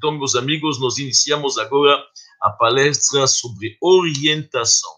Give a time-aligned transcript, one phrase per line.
[0.00, 2.02] Então, meus amigos, nós iniciamos agora
[2.40, 4.90] a palestra sobre orientação.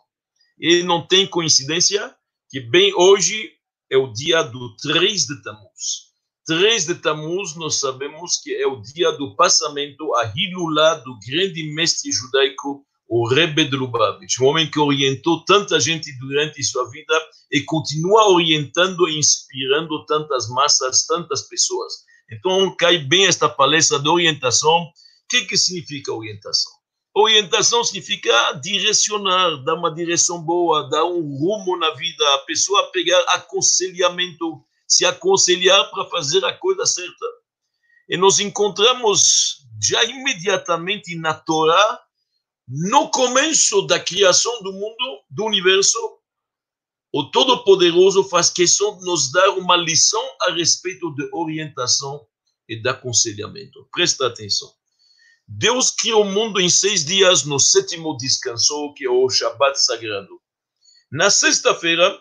[0.57, 2.15] E não tem coincidência
[2.49, 3.51] que bem hoje
[3.91, 6.13] é o dia do 3 de Tammuz.
[6.47, 11.65] 3 de Tammuz, nós sabemos que é o dia do passamento a Hilulá do grande
[11.75, 17.21] mestre judaico, o Rebbe de Lubavitch, um homem que orientou tanta gente durante sua vida
[17.51, 21.93] e continua orientando e inspirando tantas massas, tantas pessoas.
[22.33, 24.85] Então, cai bem esta palestra de orientação.
[24.85, 24.93] O
[25.29, 26.73] que, que significa orientação?
[27.15, 33.21] Orientação significa direcionar, dar uma direção boa, dar um rumo na vida, a pessoa pegar
[33.35, 37.27] aconselhamento, se aconselhar para fazer a coisa certa.
[38.09, 42.01] E nós encontramos já imediatamente na Torá,
[42.67, 45.99] no começo da criação do mundo, do universo,
[47.13, 52.27] o Todo-Poderoso faz questão de nos dar uma lição a respeito de orientação
[52.67, 53.87] e de aconselhamento.
[53.93, 54.73] Presta atenção.
[55.47, 60.41] Deus criou o mundo em seis dias, no sétimo descansou, que é o Shabat sagrado.
[61.11, 62.19] Na sexta-feira,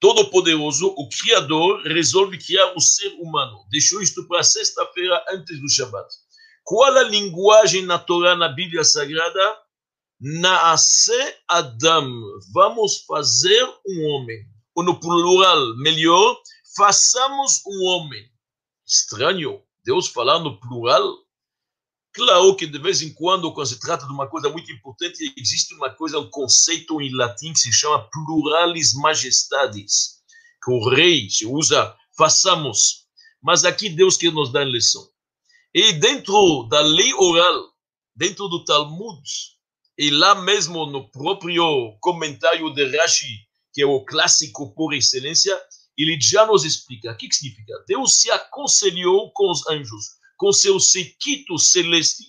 [0.00, 3.64] Todo-Poderoso, o Criador, resolve criar o ser humano.
[3.70, 6.12] Deixou isto para sexta-feira antes do Shabat.
[6.64, 9.58] Qual a linguagem na Torá, na Bíblia Sagrada?
[10.22, 12.08] Naase Adam.
[12.52, 14.38] Vamos fazer um homem.
[14.74, 16.40] Ou no plural, melhor,
[16.76, 18.24] façamos um homem.
[18.86, 21.22] Estranho, Deus falar no plural
[22.14, 25.74] Claro que de vez em quando, quando se trata de uma coisa muito importante, existe
[25.74, 30.20] uma coisa, um conceito em latim que se chama pluralis majestades,
[30.62, 33.06] que o rei se usa, façamos.
[33.42, 35.02] Mas aqui Deus quer nos dar lição.
[35.72, 37.72] E dentro da lei oral,
[38.14, 39.22] dentro do Talmud,
[39.98, 43.38] e lá mesmo no próprio comentário de Rashi,
[43.72, 45.58] que é o clássico por excelência,
[45.96, 47.72] ele já nos explica o que, significa.
[47.86, 52.24] Deus se aconselhou com os anjos com seu sequito celeste,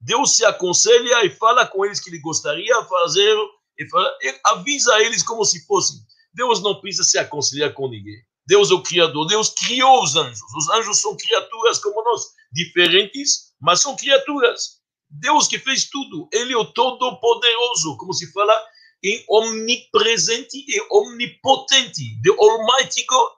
[0.00, 3.36] Deus se aconselha e fala com eles que ele gostaria fazer,
[3.78, 5.98] e, fala, e avisa eles como se fossem.
[6.32, 8.16] Deus não precisa se aconselhar com ninguém.
[8.46, 10.40] Deus é o Criador, Deus criou os anjos.
[10.56, 14.79] Os anjos são criaturas como nós, diferentes, mas são criaturas.
[15.10, 18.54] Deus que fez tudo, Ele é o Todo-Poderoso, como se fala
[19.02, 23.32] em omnipresente e omnipotente, the Almighty God.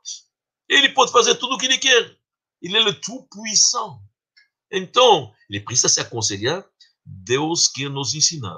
[0.68, 2.16] Ele pode fazer tudo o que Ele quer.
[2.60, 3.98] Ele é o Tout-Puissant.
[4.70, 6.64] Então, ele precisa se aconselhar.
[7.04, 8.56] Deus quer nos ensinar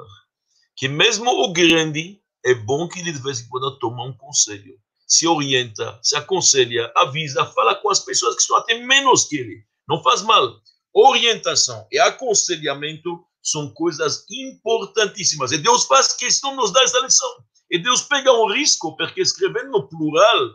[0.76, 4.78] que mesmo o grande é bom que ele de vez em quando toma um conselho,
[5.06, 9.64] se orienta, se aconselha, avisa, fala com as pessoas que estão até menos que ele.
[9.88, 10.60] Não faz mal.
[10.94, 15.50] Orientação e aconselhamento são coisas importantíssimas.
[15.50, 17.44] E Deus faz questão de nos dar essa lição.
[17.70, 20.50] E Deus pega um risco, porque escrevendo no plural,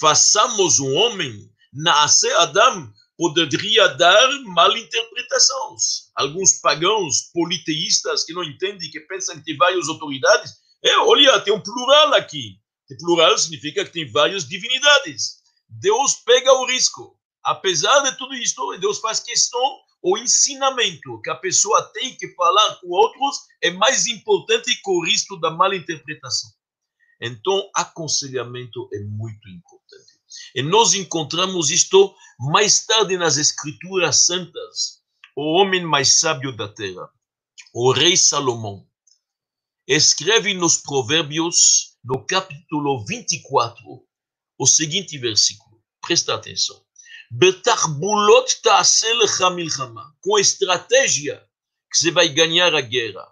[0.00, 6.10] façamos um homem, nasce Adam, poderia dar mal interpretações.
[6.14, 10.52] Alguns pagãos politeístas que não entendem, que pensam que tem várias autoridades,
[10.84, 12.60] é, olha, tem um plural aqui.
[12.88, 15.38] E plural significa que tem várias divindades.
[15.68, 17.17] Deus pega o risco.
[17.48, 22.76] Apesar de tudo isso, Deus faz questão, o ensinamento que a pessoa tem que falar
[22.76, 26.50] com outros é mais importante que o risco da mal interpretação.
[27.18, 30.20] Então, aconselhamento é muito importante.
[30.54, 35.02] E nós encontramos isto mais tarde nas Escrituras Santas.
[35.34, 37.08] O homem mais sábio da terra,
[37.72, 38.86] o rei Salomão,
[39.86, 44.06] escreve nos Provérbios, no capítulo 24,
[44.58, 45.82] o seguinte versículo.
[46.02, 46.86] Presta atenção.
[47.30, 50.14] Betarbulot ta'aselecha milchama.
[50.20, 51.42] Com estratégia
[51.90, 53.26] que você vai ganhar a guerra.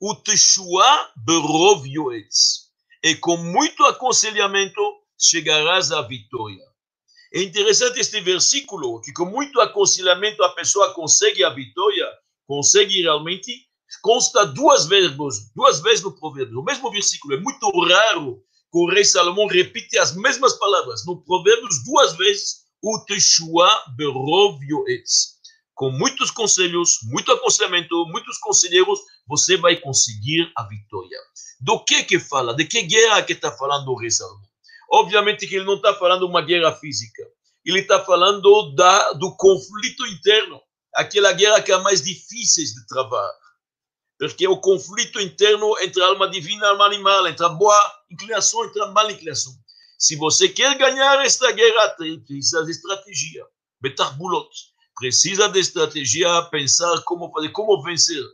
[0.00, 2.70] O teshua berov yoetz.
[3.02, 4.80] E com muito aconselhamento
[5.18, 6.64] chegarás à vitória.
[7.32, 12.06] É interessante este versículo, que com muito aconselhamento a pessoa consegue a vitória,
[12.46, 13.52] consegue realmente,
[14.02, 15.16] consta duas vezes,
[15.54, 17.34] duas vezes no provérbio, o mesmo versículo.
[17.34, 21.06] É muito raro que o rei Salomão repite as mesmas palavras.
[21.06, 25.38] No provérbios, duas vezes, o Teshua berov yoetz.
[25.74, 31.18] Com muitos conselhos, muito aconselhamento, muitos conselheiros, você vai conseguir a vitória.
[31.60, 32.54] Do que que fala?
[32.54, 34.48] De que guerra que está falando o rei Salomão?
[34.92, 37.22] Obviamente que ele não está falando uma guerra física.
[37.64, 40.60] Ele está falando da, do conflito interno,
[40.94, 43.30] aquela guerra que é mais difícil de travar.
[44.18, 47.48] Porque é o conflito interno entre a alma divina e a alma animal, entre a
[47.48, 49.52] boa inclinação e a má inclinação.
[50.00, 53.46] Se você quer ganhar esta guerra, precisa de estratégia.
[53.82, 54.48] Betarbulot.
[54.98, 58.24] Precisa de estratégia, pensar como fazer, como vencer.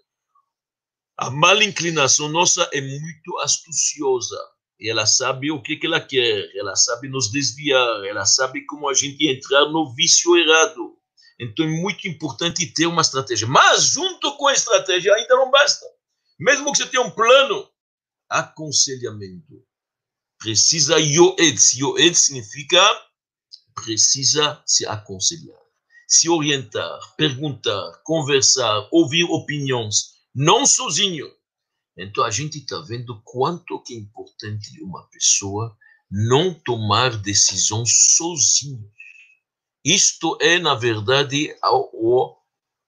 [1.19, 4.39] A má inclinação nossa é muito astuciosa
[4.79, 8.95] e ela sabe o que ela quer, ela sabe nos desviar, ela sabe como a
[8.95, 10.97] gente entrar no vício errado.
[11.41, 13.49] Então é muito importante ter uma estratégia.
[13.49, 15.85] Mas, junto com a estratégia, ainda não basta.
[16.39, 17.69] Mesmo que você tenha um plano,
[18.29, 19.66] aconselhamento.
[20.46, 21.75] Precisa yoetz.
[21.75, 22.81] Yoetz significa
[23.75, 25.58] precisa se aconselhar,
[26.06, 31.28] se orientar, perguntar, conversar, ouvir opiniões, não sozinho.
[31.98, 35.76] Então a gente está vendo quanto que é importante uma pessoa
[36.08, 38.88] não tomar decisões sozinho.
[39.84, 41.70] Isto é, na verdade, a,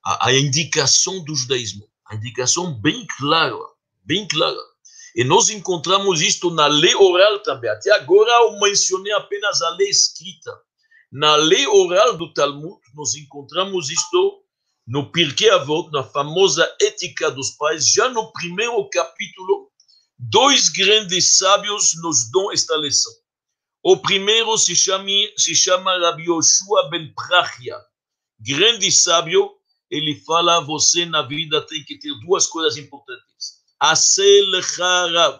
[0.05, 3.59] a, a indicação do judaísmo, a indicação bem clara,
[4.05, 4.68] bem clara.
[5.15, 7.69] E nós encontramos isto na lei oral também.
[7.69, 10.51] Até agora eu mencionei apenas a lei escrita.
[11.11, 14.43] Na lei oral do Talmud, nós encontramos isto
[14.85, 19.71] no Pirkei Avot, na famosa Ética dos Pais, já no primeiro capítulo,
[20.17, 23.13] dois grandes sábios nos dão esta lição.
[23.83, 27.77] O primeiro se chama, se chama Rabbi Yoshua ben Prachia,
[28.39, 29.51] grande sábio,
[29.89, 33.28] ele fala, você na vida tem que ter duas coisas importantes.
[33.79, 35.39] Asel Harav,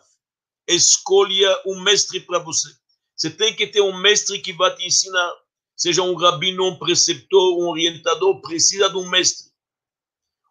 [0.68, 2.70] escolha um mestre para você.
[3.16, 5.34] Você tem que ter um mestre que vai te ensinar
[5.80, 9.50] seja um rabino, um preceptor, um orientador, precisa de um mestre.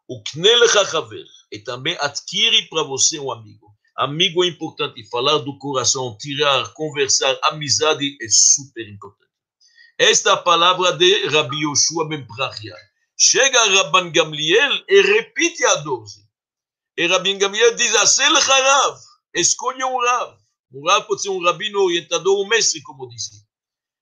[0.08, 3.68] O Knel Hachaver, e também adquire para você um amigo.
[3.94, 9.28] Amigo é importante, falar do coração, tirar, conversar, amizade é super importante.
[9.98, 12.74] Esta é a palavra de Rabbi Yoshua ben Prachia.
[13.18, 16.27] Chega Rabban Gamliel e repite a 12.
[16.98, 18.98] E Rabban Gamliel diz, Asel Harav,
[19.32, 20.36] escolha um Rav.
[20.72, 23.46] Um Rav pode ser um rabino orientador, um mestre, como disse.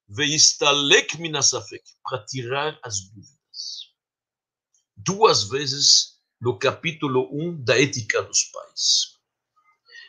[0.09, 3.93] Veistalek minasafek, para tirar as dúvidas.
[4.97, 9.19] Duas vezes no capítulo 1 da Ética dos Pais.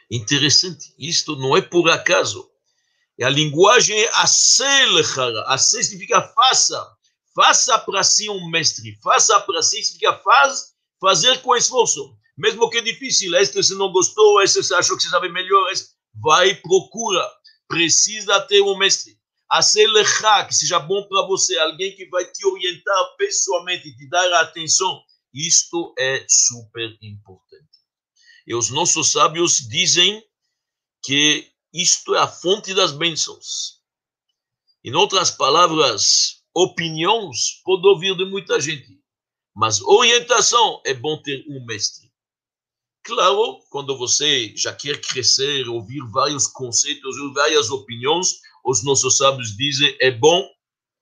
[0.10, 2.50] Interessante, isto não é por acaso.
[3.22, 5.44] A linguagem é aselchara.
[5.48, 6.96] Asel significa faça.
[7.36, 8.98] Faça para si um mestre.
[9.04, 12.17] Faça para si significa faz, fazer com esforço.
[12.38, 15.72] Mesmo que é difícil, este você não gostou, este você achou que você sabe melhor,
[16.14, 17.28] vai, procura.
[17.68, 19.18] Precisa ter um mestre
[19.50, 24.42] a Selecha, que seja bom para você, alguém que vai te orientar pessoalmente, te dar
[24.42, 25.02] atenção.
[25.34, 27.68] Isto é super importante.
[28.46, 30.24] E os nossos sábios dizem
[31.04, 33.78] que isto é a fonte das bênçãos.
[34.84, 39.00] Em outras palavras, opiniões pode ouvir de muita gente,
[39.56, 42.07] mas orientação é bom ter um mestre.
[43.08, 48.34] Claro, quando você já quer crescer, ouvir vários conceitos, várias opiniões,
[48.66, 50.46] os nossos sábios dizem, é bom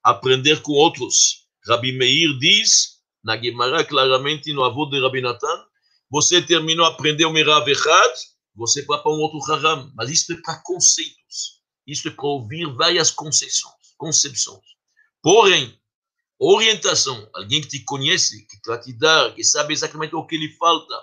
[0.03, 1.47] aprender com outros.
[1.67, 5.65] Rabi Meir diz, na Gemara, claramente, no avô de Rabi Natan,
[6.07, 8.13] você terminou, aprendeu Mirav Echad,
[8.53, 9.91] você vai para um outro Haram.
[9.95, 11.63] Mas isso é para conceitos.
[11.87, 13.73] Isso é para ouvir várias concepções.
[13.97, 14.61] concepções.
[15.23, 15.75] Porém,
[16.37, 20.55] orientação, alguém que te conhece, que vai te dar, que sabe exatamente o que lhe
[20.55, 20.93] falta,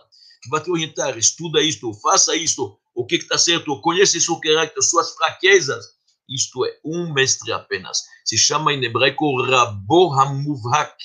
[0.42, 4.82] que vai te orientar, estuda isto, faça isto, o que está certo, conhece seu caráter,
[4.82, 5.84] suas fraquezas,
[6.28, 8.02] isto é, um mestre apenas.
[8.24, 10.96] Se chama em hebraico Rabo Hamuvhak,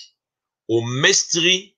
[0.68, 1.76] o mestre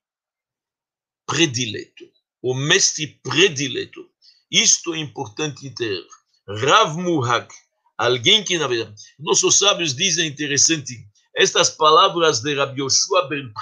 [1.27, 2.05] predileto.
[2.41, 4.09] O mestre predileto.
[4.49, 6.03] Isto é importante ter.
[6.47, 7.53] Rav Muhak,
[7.95, 13.53] alguém que, na verdade, nossos sábios dizem interessante, estas palavras de Rabbi Yoshua ben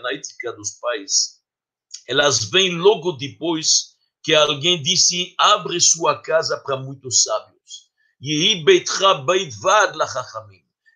[0.00, 1.37] na ética dos pais,
[2.08, 7.90] elas vêm logo depois que alguém disse, abre sua casa para muitos sábios.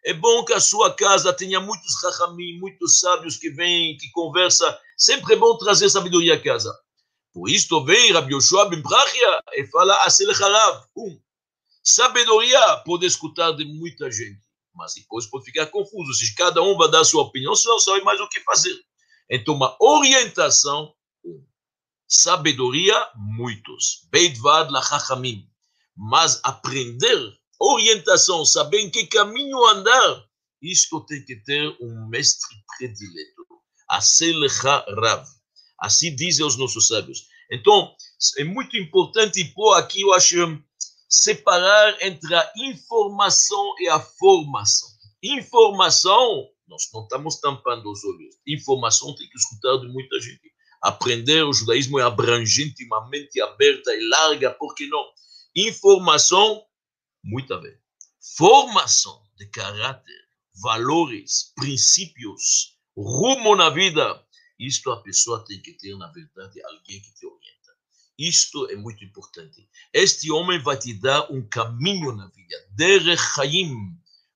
[0.04, 4.74] É bom que a sua casa tenha muitos chachamim, muitos sábios que vêm, que conversam.
[4.96, 6.76] Sempre é bom trazer sabedoria à casa.
[7.32, 10.84] Por isto vem Rabbi Yoshua ben Brachia e fala Aselecharav.
[10.96, 11.20] Um,
[11.82, 14.40] sabedoria pode escutar de muita gente,
[14.74, 16.12] mas depois pode ficar confuso.
[16.14, 18.74] Se cada um vai dar sua opinião, você não sabe mais o que fazer.
[19.30, 20.92] Então, uma orientação.
[22.14, 24.06] Sabedoria, muitos.
[24.10, 25.48] Beidvad la chachamim
[25.96, 27.18] mas aprender
[27.60, 30.24] orientação, saber em que caminho andar,
[30.60, 33.46] isto tem que ter um mestre predileto.
[33.88, 35.24] Aselecha Rav.
[35.78, 37.26] Assim dizem os nossos sábios.
[37.50, 37.94] Então,
[38.38, 40.36] é muito importante pôr aqui, eu acho,
[41.08, 44.88] separar entre a informação e a formação.
[45.22, 48.36] Informação, nós não estamos tampando os olhos.
[48.46, 50.51] Informação tem que escutar de muita gente.
[50.82, 55.04] Aprender o judaísmo é abrangente, uma mente aberta e larga, por que não?
[55.54, 56.64] Informação,
[57.22, 57.76] muito bem.
[58.36, 60.20] Formação de caráter,
[60.60, 64.26] valores, princípios, rumo na vida.
[64.58, 67.52] Isto a pessoa tem que ter, na verdade, alguém que te orienta.
[68.18, 69.68] Isto é muito importante.
[69.92, 73.20] Este homem vai te dar um caminho na vida, derech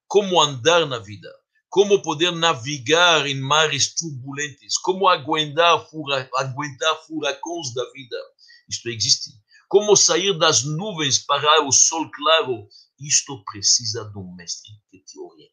[0.06, 1.28] como andar na vida.
[1.76, 8.16] Como poder navegar em mares turbulentes, como aguentar, fura, aguentar furacões da vida.
[8.66, 9.30] Isto existe.
[9.68, 12.66] Como sair das nuvens para o sol claro.
[12.98, 15.52] Isto precisa de um mestre que te orienta.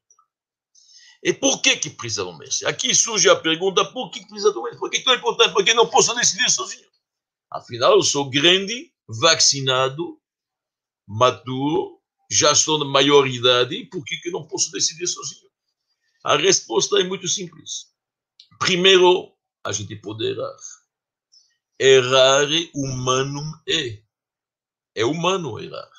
[1.22, 2.68] E por que que precisa de um mestre?
[2.70, 4.80] Aqui surge a pergunta, por que precisa de um mestre?
[4.80, 5.52] Por que é tão importante?
[5.52, 6.88] Porque não posso decidir sozinho.
[7.52, 10.18] Afinal, eu sou grande, vacinado,
[11.06, 12.00] maduro,
[12.32, 15.43] já sou de maioridade, por que, que não posso decidir sozinho?
[16.24, 17.88] A resposta é muito simples.
[18.58, 19.34] Primeiro,
[19.66, 20.56] a gente pode errar.
[21.78, 24.00] Errar humano é.
[24.96, 25.90] É humano errar.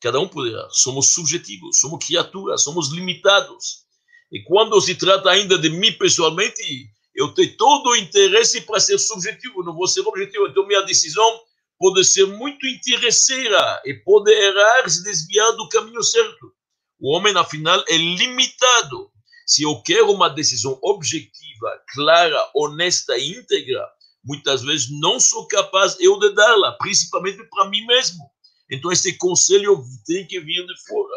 [0.00, 0.68] Cada um pode errar.
[0.70, 3.84] Somos subjetivos, somos criaturas, somos limitados.
[4.30, 8.98] E quando se trata ainda de mim pessoalmente, eu tenho todo o interesse para ser
[8.98, 10.46] subjetivo, não vou ser objetivo.
[10.46, 11.40] Então, minha decisão
[11.76, 16.54] pode ser muito interesseira e pode errar, se desviar do caminho certo.
[17.00, 19.10] O homem, afinal, é limitado.
[19.48, 23.82] Se eu quero uma decisão objetiva, clara, honesta e íntegra,
[24.22, 28.30] muitas vezes não sou capaz eu de dá-la, principalmente para mim mesmo.
[28.70, 31.16] Então, esse conselho tem que vir de fora.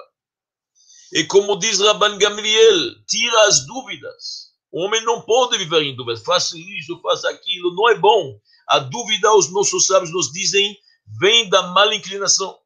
[1.12, 4.54] E como diz Rabban Gamliel, tira as dúvidas.
[4.72, 6.24] O homem não pode viver em dúvidas.
[6.24, 8.40] Faça isso, faça aquilo, não é bom.
[8.70, 10.78] A dúvida, os nossos sábios nos dizem,
[11.20, 12.58] vem da mal inclinação.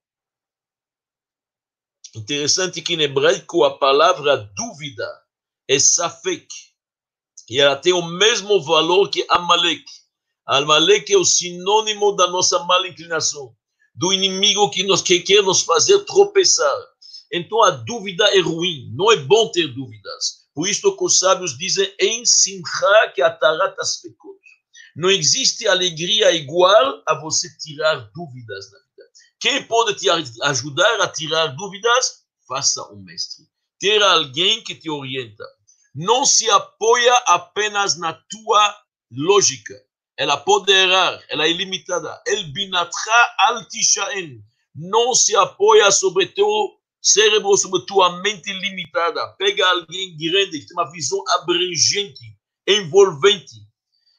[2.15, 5.24] Interessante que em hebraico a palavra dúvida
[5.67, 6.47] é safek.
[7.49, 9.83] E ela tem o mesmo valor que Amalek.
[10.45, 13.55] Amalek é o sinônimo da nossa mal inclinação,
[13.93, 16.75] do inimigo que, nos, que quer nos fazer tropeçar.
[17.31, 20.45] Então a dúvida é ruim, não é bom ter dúvidas.
[20.53, 24.39] Por isso que os sábios dizem, em simcha que ataratas pekot.
[24.95, 29.09] Não existe alegria igual a você tirar dúvidas na vida.
[29.39, 32.23] Quem pode te ajudar a tirar dúvidas?
[32.47, 33.45] Faça um mestre.
[33.77, 35.43] Ter alguém que te orienta.
[35.95, 38.75] Não se apoia apenas na tua
[39.11, 39.73] lógica.
[40.17, 42.21] Ela pode errar, ela é limitada.
[42.27, 44.43] El binatra altishaen.
[44.75, 46.47] Não se apoia sobre teu
[47.01, 49.25] cérebro, sobre tua mente limitada.
[49.37, 52.37] Pega alguém grande que tem uma visão abrangente,
[52.67, 53.65] envolvente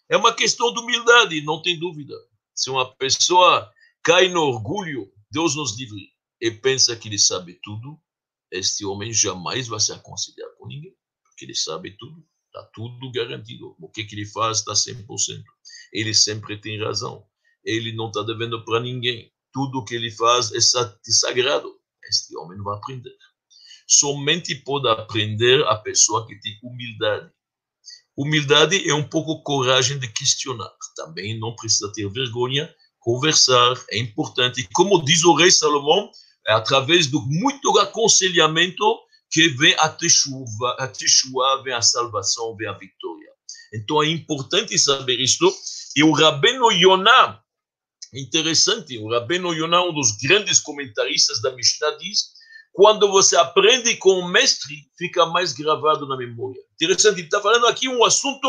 [0.09, 2.14] é uma questão de humildade, não tem dúvida.
[2.54, 3.71] Se uma pessoa
[4.02, 8.00] cai no orgulho, Deus nos livre, e pensa que ele sabe tudo,
[8.50, 10.95] este homem jamais vai se aconselhar com ninguém,
[11.37, 13.76] porque ele sabe tudo, está tudo garantido.
[13.78, 15.45] O que, que ele faz está 100%.
[15.93, 17.26] Ele sempre tem razão.
[17.62, 19.31] Ele não está devendo para ninguém.
[19.52, 20.61] Tudo que ele faz é
[21.12, 21.78] sagrado.
[22.09, 23.14] Este homem não vai aprender.
[23.87, 27.31] Somente pode aprender a pessoa que tem humildade
[28.16, 30.71] Humildade é um pouco coragem de questionar.
[30.95, 32.75] Também não precisa ter vergonha.
[32.99, 34.66] Conversar é importante.
[34.73, 36.11] Como diz o rei Salomão,
[36.47, 38.83] é através do muito aconselhamento
[39.30, 43.30] que vem a teshuva, a teshuva, vem a salvação, vem a vitória.
[43.75, 45.52] Então é importante saber isto.
[45.97, 47.40] E o Rabino Yonah,
[48.14, 52.37] interessante, o Rabino Yonah, um dos grandes comentaristas da Mishnah, diz
[52.76, 56.61] quando você aprende com o mestre, fica mais gravado na memória.
[56.75, 58.47] Interessante, ele está falando aqui um assunto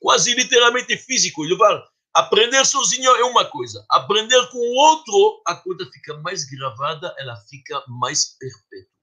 [0.00, 1.44] quase literalmente físico.
[1.44, 1.78] Ele vai
[2.14, 7.36] aprender sozinho é uma coisa, aprender com o outro, a coisa fica mais gravada, ela
[7.50, 8.99] fica mais perpétua.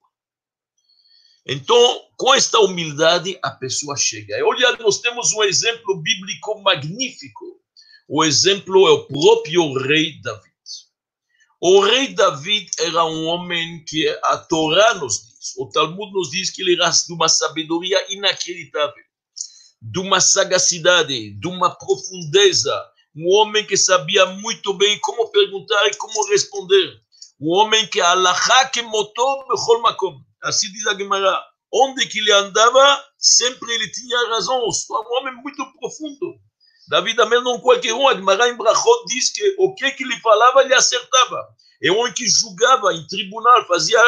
[1.47, 4.37] Então, com esta humildade, a pessoa chega.
[4.37, 7.45] E olha, nós temos um exemplo bíblico magnífico.
[8.07, 10.47] O exemplo é o próprio rei Davi.
[11.59, 16.51] O rei David era um homem que a Torá nos diz, o Talmud nos diz
[16.51, 19.03] que ele era de uma sabedoria inacreditável,
[19.81, 22.71] de uma sagacidade, de uma profundeza,
[23.15, 27.01] um homem que sabia muito bem como perguntar e como responder,
[27.41, 32.31] um homem que Allah que motor bechol makom, assim diz a Gemara, onde que ele
[32.31, 36.39] andava, sempre ele tinha razão, um homem muito profundo.
[36.87, 40.61] Davi também não qualquer um, Admará em Brachot diz que o que, que ele falava,
[40.61, 41.45] ele acertava.
[41.83, 43.99] É um que julgava em tribunal, fazia.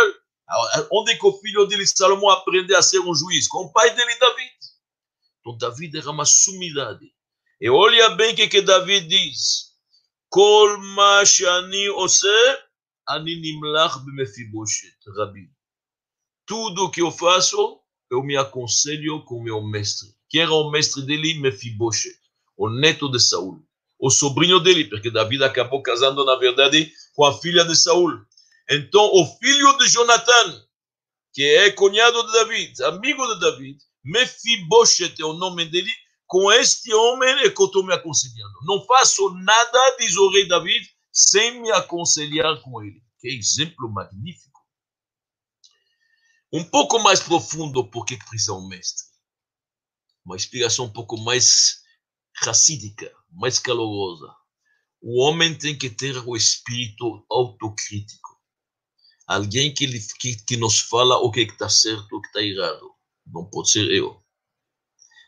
[0.91, 3.47] Onde que o filho dele, Salomão, aprendeu a ser um juiz?
[3.47, 4.49] Com o pai dele, Davi.
[5.39, 7.05] Então, Davi era uma sumidade.
[7.61, 9.69] E olha bem o que, que Davi diz.
[10.29, 12.27] Kol ma shani ose,
[13.07, 15.49] ani nimlach b'mefiboshet, Rabi.
[16.49, 17.79] Tudo que eu faço,
[18.11, 20.09] eu me aconselho com meu mestre.
[20.27, 21.39] Quem era o mestre dele?
[21.39, 22.19] Mefiboshet
[22.59, 23.65] o neto de Saul,
[23.97, 28.11] o sobrinho dele, porque Davi acabou casando, na verdade, com a filha de Saul.
[28.69, 30.61] Então, o filho de Jonathan,
[31.33, 35.89] que é cunhado de Davi, amigo de Davi, Mefiboshet é o nome dele,
[36.27, 38.53] com este homem é que eu estou me aconselhando.
[38.65, 40.81] Não faço nada, diz o rei Davi,
[41.13, 43.01] sem me aconselhar com ele.
[43.21, 44.48] Que exemplo magnífico.
[46.51, 49.09] Um pouco mais profundo, por que precisa um mestre?
[50.29, 51.81] uma explicação um pouco mais
[52.43, 54.31] racídica, mais calorosa.
[55.01, 58.37] O homem tem que ter o espírito autocrítico.
[59.27, 59.87] Alguém que,
[60.19, 62.91] que, que nos fala o que está certo, o que está errado.
[63.25, 64.21] Não pode ser eu.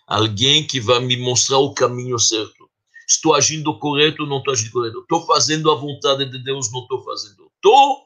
[0.08, 2.70] Alguém que vai me mostrar o caminho certo.
[3.08, 5.00] Estou agindo correto, não estou agindo correto.
[5.00, 7.52] Estou fazendo a vontade de Deus, não estou fazendo.
[7.56, 8.06] Estou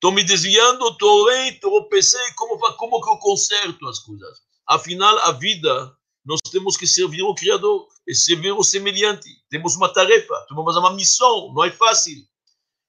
[0.00, 4.38] estou me desviando, estou bem, tropecei, como, como que eu conserto as coisas?
[4.66, 9.28] Afinal, a vida, nós temos que servir o Criador e servir o semelhante.
[9.50, 12.16] Temos uma tarefa, temos uma missão, não é fácil.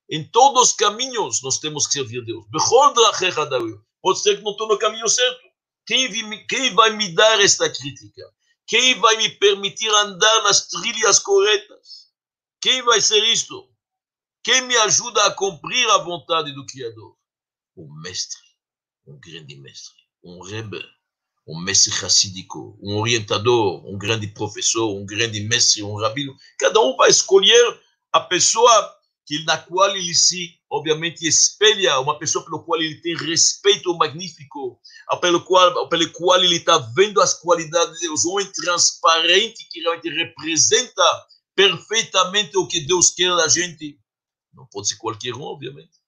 [0.10, 2.46] Em todos os caminhos, nós temos que servir Deus.
[4.02, 5.42] Pode ser que não estou no caminho certo.
[5.86, 8.22] Quem vai me dar esta crítica?
[8.68, 12.10] Quem vai me permitir andar nas trilhas corretas?
[12.62, 13.68] Quem vai ser isto?
[14.44, 17.16] Quem me ajuda a cumprir a vontade do Criador?
[17.76, 18.40] O mestre,
[19.06, 19.94] um grande mestre,
[20.24, 20.84] um rebbe,
[21.48, 26.36] um mestre racídico, um orientador, um grande professor, um grande mestre, um rabino.
[26.58, 27.80] Cada um vai escolher
[28.12, 28.96] a pessoa
[29.28, 34.82] que na qual ele se, obviamente, espelha, uma pessoa pelo qual ele tem respeito magnífico,
[35.22, 39.82] pelo qual, pelo qual ele está vendo as qualidades de Deus, um homem transparente que
[39.82, 41.04] realmente representa
[41.56, 44.02] perfeitamente o que Deus quer da gente.
[44.54, 46.00] Não pode ser qualquer um, obviamente.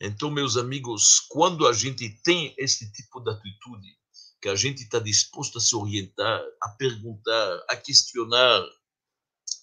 [0.00, 3.96] Então, meus amigos, quando a gente tem esse tipo de atitude,
[4.40, 8.62] que a gente está disposto a se orientar, a perguntar, a questionar,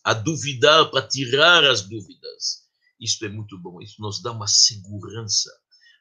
[0.04, 2.68] a duvidar, para tirar as dúvidas,
[3.00, 3.82] isso é muito bom.
[3.82, 5.52] Isso nos dá uma segurança.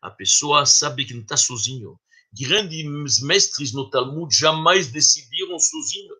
[0.01, 2.01] A pessoa sabe que não está sozinho.
[2.33, 6.15] Grandes mestres no Talmud jamais decidiram sozinho.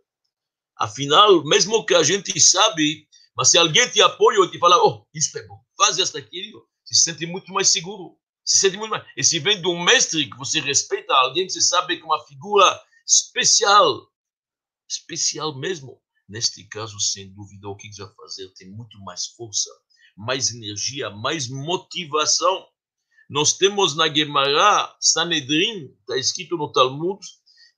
[0.77, 3.07] Afinal, mesmo que a gente sabe
[3.41, 6.69] mas se alguém te apoia e te fala, oh, isso é bom, faz isso aquilo,
[6.85, 8.19] se sente muito mais seguro.
[8.45, 9.03] Se sente muito mais.
[9.17, 12.05] E se vem de um mestre que você respeita, alguém que você sabe que é
[12.05, 12.79] uma figura
[13.09, 14.13] especial,
[14.87, 16.03] especial mesmo.
[16.29, 19.71] Neste caso, sem dúvida, o que vai fazer tem muito mais força,
[20.15, 22.67] mais energia, mais motivação.
[23.31, 27.19] Nós temos na Gemara, Sanedrin, está escrito no Talmud,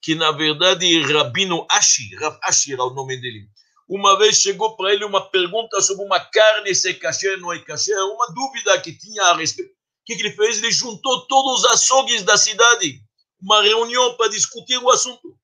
[0.03, 3.49] que na verdade Rabino Ashi, Rav Ashi era o nome dele,
[3.95, 7.53] uma vez chegou para ele uma pergunta sobre uma carne, se é kasher ou não
[7.53, 9.71] é kasher, uma dúvida que tinha a respeito.
[9.71, 10.59] O que, que ele fez?
[10.59, 13.01] Ele juntou todos os açougues da cidade,
[13.41, 15.37] uma reunião para discutir o assunto.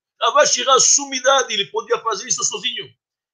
[0.51, 2.87] tirar sumidade, ele podia fazer isso sozinho.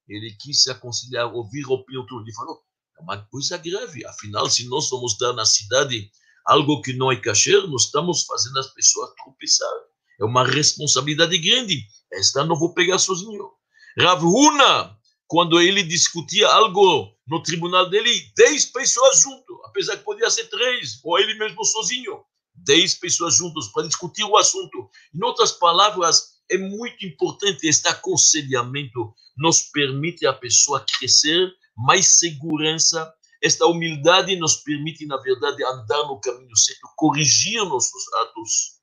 [0.09, 2.61] Ele quis se aconselhar, ouvir a opinião do Ele falou,
[2.98, 4.05] é uma coisa grave.
[4.07, 6.11] Afinal, se nós vamos dar na cidade
[6.44, 9.72] algo que não é kasher, nós estamos fazendo as pessoas tropeçar.
[10.20, 11.87] É uma responsabilidade grande.
[12.12, 13.50] Esta não vou pegar sozinho.
[13.98, 20.29] Rav Huna, quando ele discutia algo no tribunal dele, dez pessoas junto, apesar que podia
[20.31, 24.89] ser três, ou ele mesmo sozinho, dez pessoas juntos para discutir o assunto.
[25.15, 33.13] Em outras palavras, é muito importante este aconselhamento, nos permite a pessoa crescer, mais segurança,
[33.43, 38.81] esta humildade nos permite, na verdade, andar no caminho certo, corrigir nossos atos.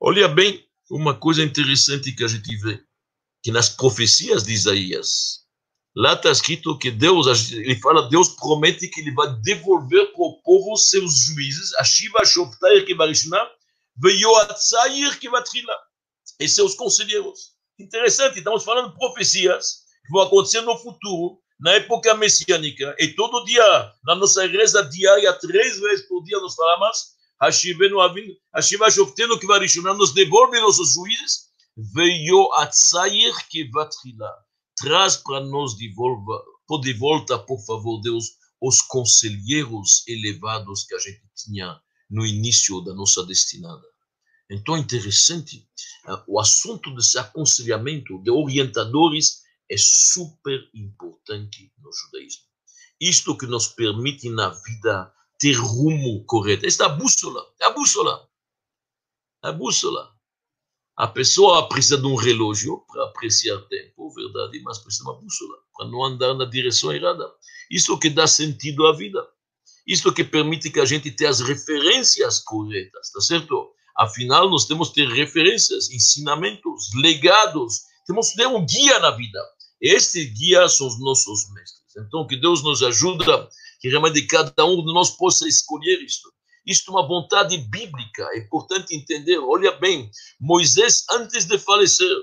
[0.00, 2.84] Olha bem, uma coisa interessante que a gente vê,
[3.42, 5.40] que nas profecias de Isaías,
[5.96, 10.40] lá está escrito que Deus, ele fala, Deus promete que ele vai devolver para o
[10.42, 12.94] povo seus juízes, a Shiva Shoftair que
[13.96, 15.76] Veyoatzair que Vatrila,
[16.40, 17.52] e seus conselheiros.
[17.78, 23.44] Interessante, estamos falando de profecias que vão acontecer no futuro, na época messiânica, e todo
[23.44, 29.38] dia, na nossa reza diária, três vezes por dia, nós falamos, Hashivenu Avinu, Hashiva Shoftenu
[29.96, 34.30] nos devolve nossos juízes, veio a sair que vatrila.
[34.76, 36.44] Traz para nós de volta,
[36.80, 42.94] de volta, por favor, Deus, os conselheiros elevados que a gente tinha no início da
[42.94, 43.82] nossa destinada.
[44.50, 45.66] Então, interessante,
[46.06, 52.42] eh, o assunto desse aconselhamento de orientadores é super importante no judaísmo.
[53.00, 56.66] Isto que nos permite na vida ter rumo correto.
[56.66, 58.28] Esta é bússola, é a bússola.
[59.42, 60.11] É a bússola.
[60.96, 65.56] A pessoa precisa de um relógio para apreciar tempo, verdade, mas precisa de uma bússola
[65.76, 67.30] para não andar na direção errada.
[67.70, 69.26] Isso que dá sentido à vida.
[69.86, 73.72] Isso que permite que a gente tenha as referências corretas, tá certo?
[73.96, 77.80] Afinal, nós temos que ter referências, ensinamentos, legados.
[78.06, 79.38] Temos que ter um guia na vida.
[79.80, 82.06] Este guia são os nossos mestres.
[82.06, 83.48] Então, que Deus nos ajuda
[83.80, 86.32] que realmente cada um de nós possa escolher isto.
[86.64, 89.38] Isto é uma vontade bíblica, é importante entender.
[89.38, 90.08] Olha bem,
[90.40, 92.16] Moisés, antes de falecer,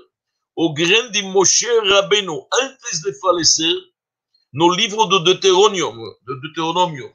[0.56, 3.74] o grande Moshe Rabbeinu, antes de falecer,
[4.52, 7.12] no livro do Deuteronômio, do Deuteronômio,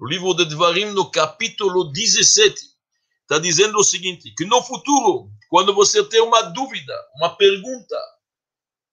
[0.00, 2.54] no livro de Devarim, no capítulo 17,
[3.20, 7.96] está dizendo o seguinte: que no futuro, quando você tem uma dúvida, uma pergunta,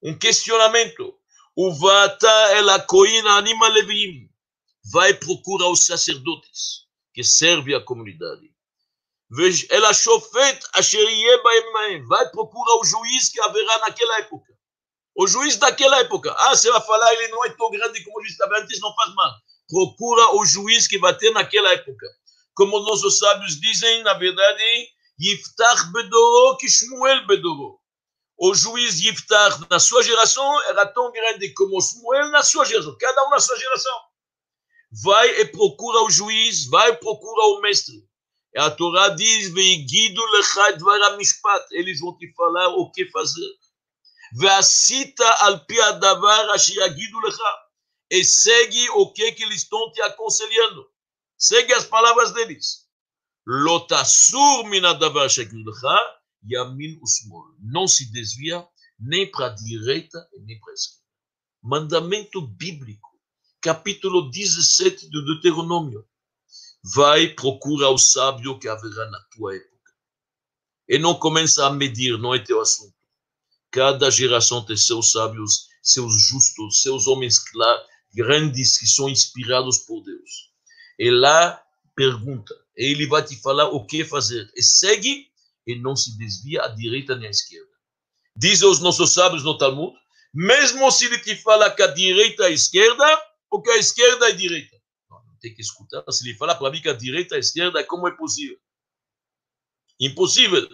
[0.03, 1.15] um questionamento,
[1.55, 4.29] o Vata ela coina anima levim,
[4.91, 8.51] vai procurar os sacerdotes que servem a comunidade.
[9.69, 11.05] Ela shofet asher
[12.07, 14.53] vai procurar o juiz que haverá naquela época.
[15.15, 16.33] O juiz daquela época.
[16.37, 19.13] Ah, você vai falar, ele não é tão grande como o juiz antes, não faz
[19.13, 19.31] mal.
[19.67, 22.07] Procura o juiz que vai ter naquela época.
[22.55, 24.87] Como nossos sábios dizem, na verdade,
[25.21, 27.79] Yiftach Bedoro que Shmuel Bedoro.
[28.37, 32.97] O juiz Yiftach, na sua geração, era tão grande como Shmuel na sua geração.
[32.97, 34.08] Cada um na sua geração
[34.91, 37.95] vai e procura o juiz, vai e procura o mestre.
[38.53, 40.77] e A Torá diz: lecha.
[41.71, 43.49] Eles vão te falar o que fazer.
[47.19, 47.69] Lecha.
[48.11, 50.89] E segue o que, que eles estão te aconselhando.
[51.37, 52.87] Segue as palavras deles.
[53.45, 56.19] Lotasur minadavar ashiagido lecha.
[56.43, 57.55] Yamin usmol.
[57.59, 58.67] Não se desvia
[58.99, 60.99] nem para a direita nem para a esquerda.
[61.61, 63.08] Mandamento bíblico
[63.61, 66.05] capítulo 17 do Deuteronômio.
[66.95, 69.93] Vai, procura o sábio que haverá na tua época.
[70.87, 72.95] E não começa a medir, não é teu assunto.
[73.71, 77.37] Cada geração tem seus sábios, seus justos, seus homens
[78.13, 80.49] grandes que são inspirados por Deus.
[80.97, 81.61] E lá
[81.95, 84.49] pergunta, ele vai te falar o que fazer.
[84.55, 85.27] E segue
[85.67, 87.69] e não se desvia à direita nem à esquerda.
[88.35, 89.93] Dizem os nossos sábios no Talmud,
[90.33, 94.29] mesmo se ele te fala que a direita é a esquerda, ou que a esquerda
[94.29, 94.77] é direita.
[95.09, 96.03] Não, tem que escutar.
[96.11, 98.59] Se ele fala para mim que a direita é a esquerda, como é possível?
[99.99, 100.67] Impossível.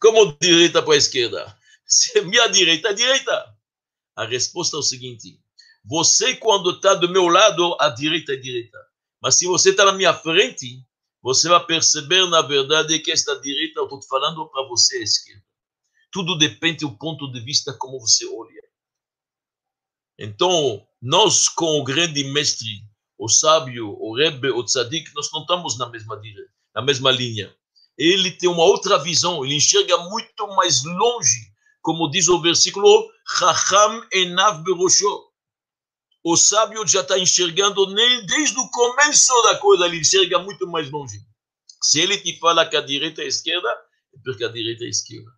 [0.00, 1.58] Como direita para a esquerda?
[1.86, 3.56] Se é minha direita, é direita.
[4.16, 5.40] A resposta é o seguinte:
[5.84, 8.78] você, quando está do meu lado, a direita é direita.
[9.20, 10.82] Mas se você está na minha frente,
[11.22, 15.44] você vai perceber, na verdade, que esta direita, eu estou falando para você, a esquerda.
[16.10, 18.62] Tudo depende do ponto de vista como você olha.
[20.18, 22.82] Então, nós, com o grande mestre,
[23.18, 26.20] o sábio, o Rebbe, o tzadik, nós não estamos na mesma,
[26.74, 27.54] na mesma linha.
[27.96, 34.06] Ele tem uma outra visão, ele enxerga muito mais longe como diz o versículo, Chacham
[34.10, 35.30] enav berosho.
[36.24, 40.90] O sábio já está enxergando nem desde o começo da coisa, ele enxerga muito mais
[40.90, 41.18] longe.
[41.82, 45.30] Se ele te fala que a direita é esquerda, é porque a direita é esquerda.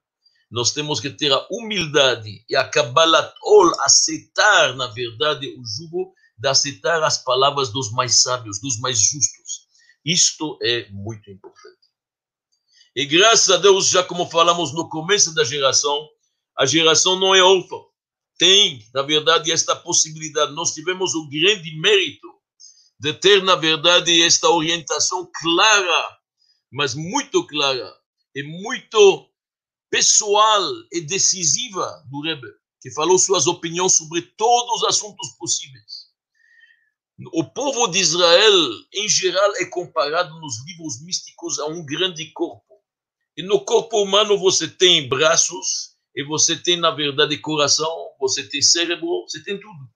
[0.50, 6.48] Nós temos que ter a humildade e a Kabbalatol, aceitar, na verdade, o jugo de
[6.48, 9.66] aceitar as palavras dos mais sábios, dos mais justos.
[10.04, 11.76] Isto é muito importante.
[12.94, 16.08] E graças a Deus, já como falamos no começo da geração,
[16.56, 17.76] a geração não é órfã.
[18.38, 20.54] Tem, na verdade, esta possibilidade.
[20.54, 22.28] Nós tivemos o grande mérito
[22.98, 26.18] de ter, na verdade, esta orientação clara,
[26.72, 27.92] mas muito clara
[28.34, 29.28] e muito
[29.96, 32.46] pessoal e decisiva do Rebbe,
[32.82, 36.06] que falou suas opiniões sobre todos os assuntos possíveis.
[37.32, 38.52] O povo de Israel,
[38.92, 42.74] em geral, é comparado nos livros místicos a um grande corpo.
[43.38, 48.60] E no corpo humano você tem braços, e você tem, na verdade, coração, você tem
[48.60, 49.88] cérebro, você tem tudo.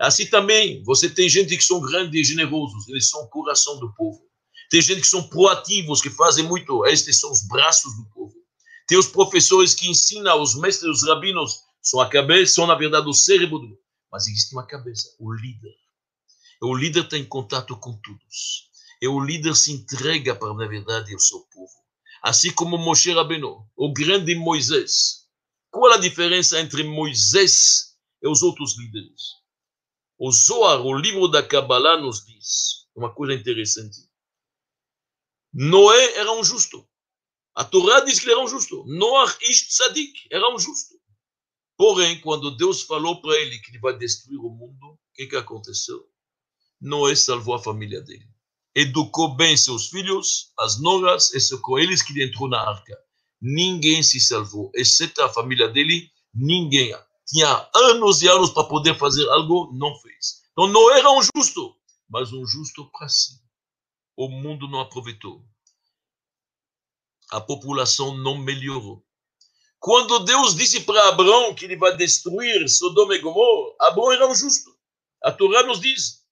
[0.00, 3.92] Assim também, você tem gente que são grandes e generosos, eles são o coração do
[3.92, 4.18] povo.
[4.70, 8.45] Tem gente que são proativos, que fazem muito, estes são os braços do povo.
[8.86, 13.08] Tem os professores que ensinam, os mestres, os rabinos, são a cabeça, são, na verdade,
[13.08, 13.78] o cérebro
[14.10, 15.74] Mas existe uma cabeça, o líder.
[16.60, 18.70] O líder está em contato com todos.
[19.00, 21.72] E o líder se entrega para, na verdade, o seu povo.
[22.22, 25.26] Assim como Moshe Rabbeinu, o grande Moisés,
[25.70, 29.22] qual a diferença entre Moisés e os outros líderes?
[30.18, 34.08] O Zohar, o livro da Kabbalah, nos diz uma coisa interessante.
[35.52, 36.85] Noé era um justo.
[37.56, 38.84] A Torá diz que ele era um justo.
[38.86, 40.94] Noach ish tzadik era um justo.
[41.76, 45.36] Porém, quando Deus falou para ele que ele vai destruir o mundo, o que, que
[45.36, 46.06] aconteceu?
[46.80, 48.28] Noé salvou a família dele.
[48.74, 52.96] Educou bem seus filhos, as noras, e com eles que ele entrou na arca
[53.40, 56.94] ninguém se salvou, exceto a família dele, ninguém.
[57.26, 60.42] Tinha anos e anos para poder fazer algo, não fez.
[60.52, 61.74] Então não era um justo,
[62.08, 63.40] mas um justo para si.
[64.16, 65.44] O mundo não aproveitou.
[67.36, 69.04] A população não melhorou.
[69.78, 74.34] Quando Deus disse para Abraão que ele vai destruir Sodoma e Gomorra, Abraão era um
[74.34, 74.74] justo.
[75.22, 76.24] A Torá nos diz.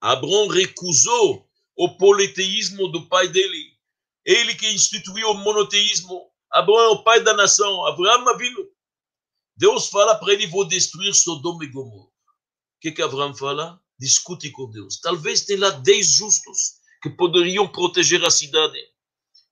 [0.00, 3.72] Abraão recusou o politeísmo do pai dele
[4.24, 6.30] ele que instituiu o monoteísmo.
[6.50, 7.86] Abraão é o pai da nação.
[7.86, 8.70] Abraão vindo.
[9.56, 12.06] Deus fala para ele: vou destruir Sodoma e Gomorra.
[12.06, 12.10] O
[12.80, 13.80] que, que Abraão fala?
[13.98, 14.98] Discute com Deus.
[15.00, 18.78] Talvez tenha lá dez justos que poderiam proteger a cidade.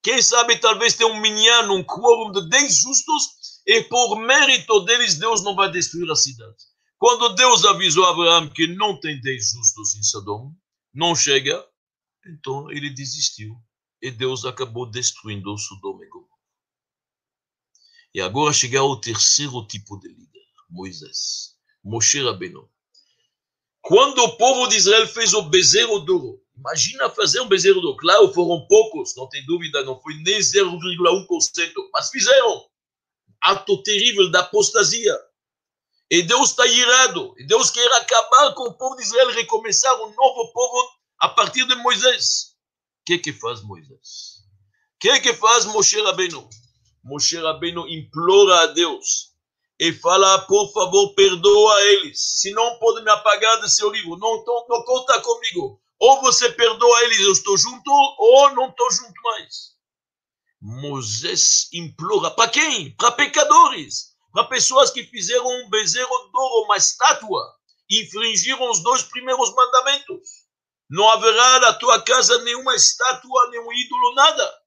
[0.03, 5.17] Quem sabe talvez tenha um minyan, um quórum de 10 justos, e por mérito deles,
[5.17, 6.55] Deus não vai destruir a cidade.
[6.97, 10.55] Quando Deus avisou Abraão que não tem 10 justos em Sodoma,
[10.93, 11.63] não chega,
[12.25, 13.55] então ele desistiu.
[14.01, 16.31] E Deus acabou destruindo Sodoma e Gomorra.
[18.13, 22.67] E agora chega ao terceiro tipo de líder, Moisés, Moshe Rabbeinu.
[23.79, 27.97] Quando o povo de Israel fez o bezerro de ouro, imagina fazer um bezerro ouro.
[27.97, 32.65] Claro, foram poucos, não tem dúvida, não foi nem 0,1%, mas fizeram.
[33.41, 35.17] Ato terrível da apostasia.
[36.09, 37.33] E Deus está irado.
[37.37, 41.65] E Deus quer acabar com o povo de Israel, recomeçar um novo povo a partir
[41.65, 42.51] de Moisés.
[43.01, 44.41] O que que faz Moisés?
[44.95, 46.47] O que que faz Moshe Rabbeinu?
[47.03, 49.31] Moshe Rabbeinu implora a Deus
[49.79, 52.19] e fala, por favor, perdoa eles.
[52.19, 55.81] Se não pode me apagar do seu livro, não, não, não conta comigo.
[56.01, 59.75] Ou você perdoa eles, eu estou junto, ou não estou junto mais.
[60.59, 62.31] Moisés implora.
[62.31, 62.95] Para quem?
[62.95, 64.15] Para pecadores.
[64.33, 67.55] Para pessoas que fizeram um bezerro de ouro, uma estátua.
[67.87, 70.27] Infringiram os dois primeiros mandamentos.
[70.89, 74.61] Não haverá na tua casa nenhuma estátua, nenhum ídolo, nada.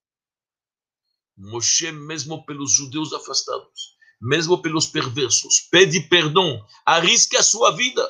[1.36, 5.66] Moshe, mesmo pelos judeus afastados, mesmo pelos perversos.
[5.68, 8.08] Pede perdão, arrisca a sua vida.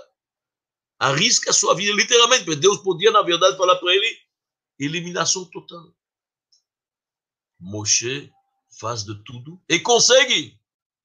[1.04, 4.18] Arrisca a sua vida, literalmente, porque Deus podia, na verdade, falar para ele:
[4.78, 5.94] eliminação total.
[7.60, 8.32] Moshe
[8.80, 10.58] faz de tudo e consegue.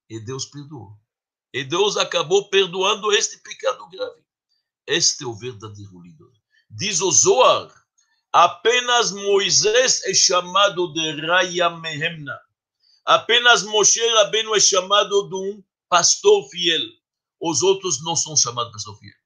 [0.08, 0.98] E Deus perdoou.
[1.52, 4.24] E Deus acabou perdoando este pecado grave.
[4.86, 6.32] Este é o verdadeiro líder.
[6.70, 7.70] Diz o Zohar,
[8.32, 12.40] apenas Moisés é chamado de Raya Mehemna.
[13.04, 16.88] Apenas Moshe Rabbeinu é chamado de um pastor fiel.
[17.38, 19.19] Os outros não são chamados de pastor fiel.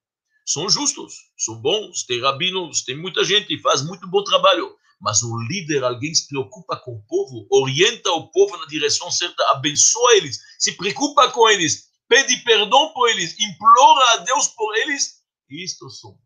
[0.44, 4.76] São justos, são bons, tem rabinos, tem muita gente, faz muito bom trabalho.
[5.00, 9.42] Mas um líder, alguém se preocupa com o povo, orienta o povo na direção certa,
[9.50, 15.22] abençoa eles, se preocupa com eles, pede perdão por eles, implora a Deus por eles.
[15.50, 16.18] Isto são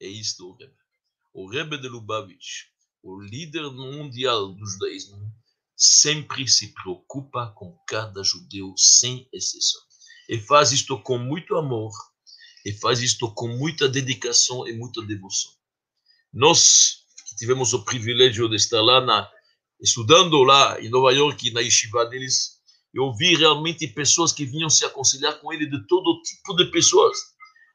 [0.00, 0.76] é isto o Rebbe.
[1.32, 2.64] O Rebbe de Lubavitch,
[3.02, 5.32] o líder mundial do judaísmo,
[5.74, 9.80] sempre se preocupa com cada judeu, sem exceção.
[10.28, 11.92] E faz isto com muito amor,
[12.66, 15.52] e faz isto com muita dedicação e muita devoção.
[16.32, 19.30] Nós, que tivemos o privilégio de estar lá, na,
[19.80, 22.56] estudando lá em Nova York, na yeshiva deles,
[22.92, 27.16] eu vi realmente pessoas que vinham se aconselhar com ele, de todo tipo de pessoas.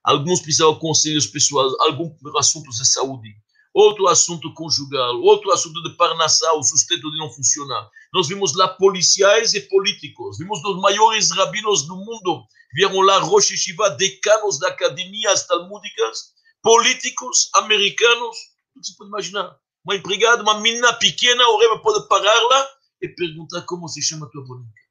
[0.04, 3.30] Alguns precisavam conselhos pessoais, alguns assuntos de saúde,
[3.74, 7.90] outro assunto conjugal, outro assunto de parnassá, o sustento de não funcionar.
[8.14, 13.48] Nós vimos lá policiais e políticos, vimos os maiores rabinos do mundo, vieram lá Rosh
[13.58, 18.36] Shiva, decanos de academias talmúdicas, políticos americanos,
[18.76, 19.58] o que você pode imaginar?
[19.84, 22.70] Uma empregada, uma menina pequena, o rei pode parar lá
[23.02, 24.82] e perguntar como se chama tua boneca.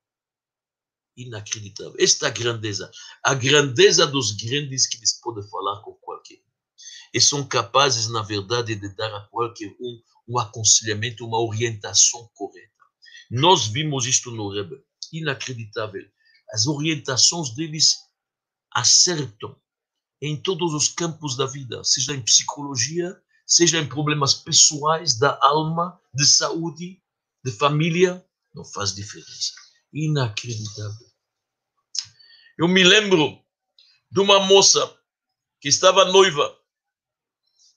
[1.16, 1.94] Inacreditável.
[1.98, 2.90] Esta grandeza,
[3.22, 5.92] a grandeza dos grandes que eles podem falar com
[7.12, 12.70] e são capazes, na verdade, de dar a qualquer um um aconselhamento, uma orientação correta.
[13.30, 14.80] Nós vimos isto no Rebbe,
[15.12, 16.02] inacreditável.
[16.52, 17.96] As orientações deles
[18.72, 19.60] acertam
[20.22, 26.00] em todos os campos da vida, seja em psicologia, seja em problemas pessoais, da alma,
[26.14, 27.02] de saúde,
[27.44, 29.52] de família, não faz diferença.
[29.92, 31.08] Inacreditável.
[32.58, 33.42] Eu me lembro
[34.10, 34.96] de uma moça
[35.60, 36.59] que estava noiva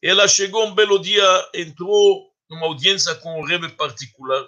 [0.03, 4.45] ela chegou um belo dia, entrou numa audiência com o Rebbe particular.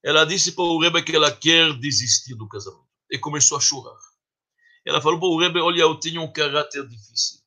[0.00, 2.86] Ela disse para o Rebbe que ela quer desistir do casamento.
[3.10, 3.98] E começou a chorar.
[4.86, 7.40] Ela falou para o Rebbe, olha, eu tenho um caráter difícil.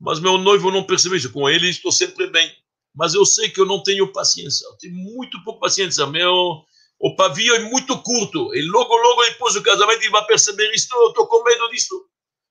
[0.00, 1.30] Mas meu noivo não percebeu isso.
[1.30, 2.52] Com ele estou sempre bem.
[2.92, 4.66] Mas eu sei que eu não tenho paciência.
[4.66, 6.04] Eu tenho muito pouca paciência.
[6.06, 6.64] Meu,
[6.98, 8.52] o pavio é muito curto.
[8.56, 10.88] E logo, logo depois do casamento ele vai perceber isso.
[10.92, 11.94] Eu estou com medo disso.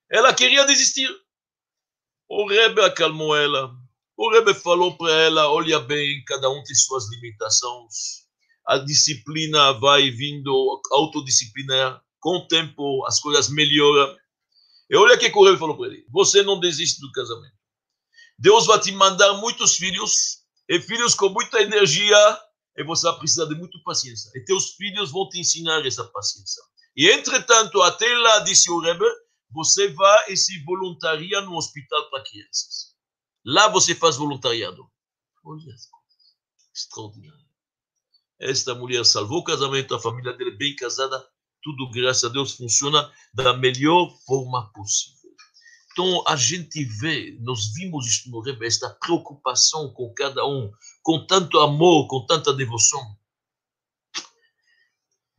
[0.09, 1.09] Ela queria desistir.
[2.33, 3.75] O Rebbe acalmou ela.
[4.15, 8.21] O Rebbe falou para ela: olha bem, cada um tem suas limitações.
[8.65, 14.15] A disciplina vai vindo, a autodisciplina, com o tempo as coisas melhoram.
[14.89, 17.53] E olha o que o Rebbe falou para ele: você não desiste do casamento.
[18.39, 20.37] Deus vai te mandar muitos filhos,
[20.69, 22.39] e filhos com muita energia,
[22.77, 24.31] e você vai precisar de muita paciência.
[24.35, 26.63] E teus filhos vão te ensinar essa paciência.
[26.95, 29.05] E entretanto, até lá, disse o Rebbe,
[29.51, 32.95] você vai e se voluntaria no hospital para crianças.
[33.45, 34.89] Lá você faz voluntariado.
[35.43, 36.35] Olha as coisas.
[36.73, 37.45] Extraordinário.
[38.39, 41.23] Esta mulher salvou o casamento, a família dele bem casada,
[41.61, 45.29] tudo, graças a Deus, funciona da melhor forma possível.
[45.91, 50.71] Então, a gente vê, nós vimos isso no Rebbe, esta preocupação com cada um,
[51.03, 53.15] com tanto amor, com tanta devoção.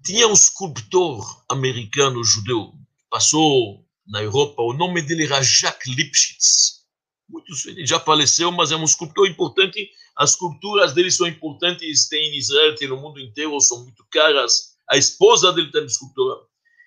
[0.05, 2.75] Tinha um escultor americano judeu,
[3.09, 6.83] passou na Europa, o nome dele era Jacques Lipschitz.
[7.29, 9.91] Muitos, ele já faleceu, mas é um escultor importante.
[10.17, 14.77] As esculturas dele são importantes, tem em Israel, tem no mundo inteiro, são muito caras.
[14.91, 16.37] A esposa dele tem escultura.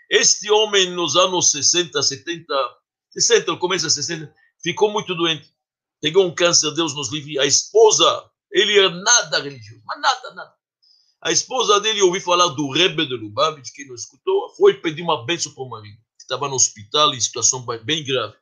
[0.10, 2.54] Este homem, nos anos 60, 70,
[3.12, 5.50] 60, no começo de 60, ficou muito doente.
[6.02, 7.40] Pegou um câncer, Deus nos livre.
[7.40, 10.54] A esposa, ele era nada religioso, mas nada, nada.
[11.24, 15.26] A esposa dele ouviu falar do Rebbe de Lubavitch, que não escutou, foi pedir uma
[15.26, 18.36] bênção para o marido, estava no hospital em situação bem grave.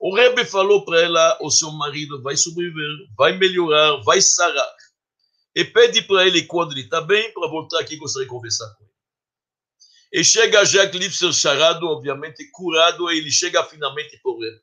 [0.00, 4.74] O Rebbe falou para ela: o seu marido vai sobreviver, vai melhorar, vai sarar.
[5.54, 8.84] E pede para ele, quando ele está bem, para voltar aqui gostaria de conversar com
[8.84, 8.92] ele.
[10.12, 14.60] E chega Jacques Lipser charado, obviamente, curado, e ele chega finalmente para o Rebbe.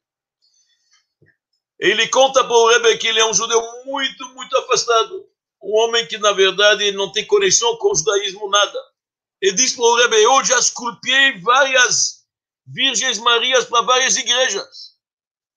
[1.80, 5.26] Ele conta para o Rebbe que ele é um judeu muito, muito afastado.
[5.64, 8.80] Um homem que, na verdade, não tem conexão com o judaísmo, nada.
[9.42, 12.19] Ele diz para o Rebbe, eu já esculpiei várias
[12.72, 14.96] Virgens Marias para várias igrejas.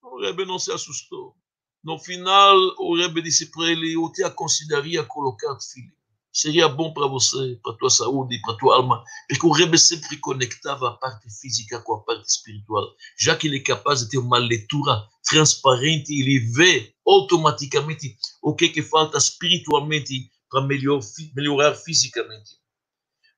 [0.02, 1.36] O Rebbe não se assustou.
[1.84, 5.92] No final, o Rebbe disse para ele, eu te aconselharia colocar filho
[6.32, 10.88] seria bom para você, para tua saúde, para tua alma, porque o Rebbe sempre conectava
[10.88, 12.94] a parte física com a parte espiritual.
[13.18, 18.68] Já que ele é capaz de ter uma leitura transparente, ele vê automaticamente o que,
[18.68, 21.00] que falta espiritualmente para melhor,
[21.36, 22.61] melhorar fisicamente.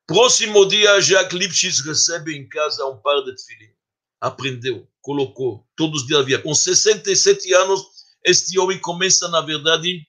[0.07, 3.73] Próximo dia, Jacques Lipschitz recebe em casa um par de tefilim.
[4.21, 6.41] Aprendeu, colocou, todos os dias havia.
[6.41, 7.81] Com 67 anos,
[8.23, 10.01] este homem começa, na verdade,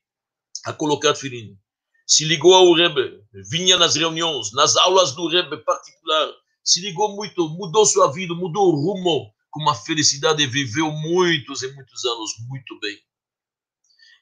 [0.64, 1.58] a colocar tefilim
[2.06, 6.32] se ligou ao Rebbe, vinha nas reuniões, nas aulas do Rebbe particular,
[6.62, 11.72] se ligou muito, mudou sua vida, mudou o rumo, com uma felicidade viveu muitos e
[11.72, 12.96] muitos anos muito bem.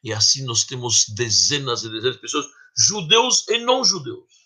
[0.02, 4.43] E assim nós temos dezenas e dezenas de pessoas, judeus e não judeus.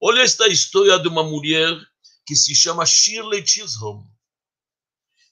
[0.00, 1.74] Olha esta história de uma mulher
[2.26, 4.04] que se chama Shirley Chisholm.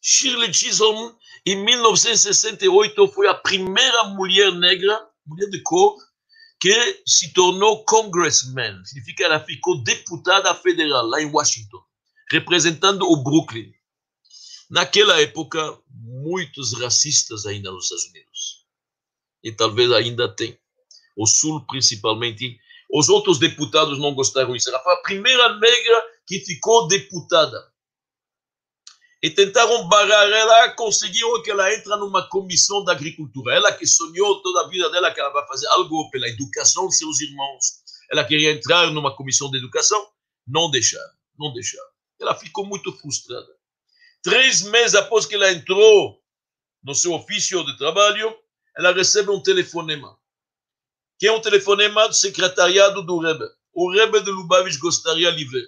[0.01, 5.97] Shirley Chisholm, em 1968, foi a primeira mulher negra, mulher de cor,
[6.61, 11.83] que se tornou congressman, significa que ela ficou deputada federal lá em Washington,
[12.31, 13.71] representando o Brooklyn.
[14.71, 18.67] Naquela época, muitos racistas ainda nos Estados Unidos.
[19.43, 20.59] E talvez ainda tem.
[21.15, 22.59] O Sul, principalmente.
[22.95, 24.69] Os outros deputados não gostaram disso.
[24.69, 27.61] Ela foi a primeira negra que ficou deputada
[29.21, 33.53] e tentaram barrar ela, conseguiram que ela entre numa comissão da agricultura.
[33.53, 36.97] Ela que sonhou toda a vida dela que ela vai fazer algo pela educação de
[36.97, 37.83] seus irmãos.
[38.13, 40.07] Ela queria entrar numa comissão de educação,
[40.47, 41.89] não deixaram, não deixaram.
[42.21, 43.49] Ela ficou muito frustrada.
[44.23, 46.23] Três meses após que ela entrou
[46.85, 48.33] no seu ofício de trabalho,
[48.77, 50.17] ela recebe um telefonema.
[51.19, 53.45] Que é um telefonema do secretariado do Rebbe.
[53.73, 55.67] O Rebbe de Lubavitch gostaria de ver.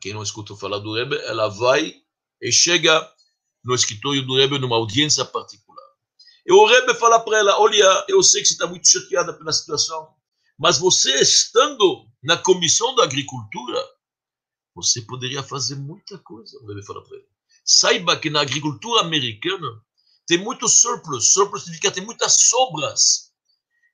[0.00, 1.94] Quem não escutou falar do Rebbe, ela vai
[2.40, 3.12] e chega
[3.64, 5.84] no escritório do Rebbe numa audiência particular.
[6.46, 9.52] E o Rebbe fala para ela: Olha, eu sei que você está muito chateada pela
[9.52, 10.14] situação,
[10.58, 13.84] mas você estando na comissão da agricultura,
[14.74, 16.56] você poderia fazer muita coisa.
[16.62, 17.26] O Rebbe fala para ela:
[17.64, 19.82] Saiba que na agricultura americana
[20.26, 21.32] tem muito surplus.
[21.32, 23.27] Surplus significa tem muitas sobras.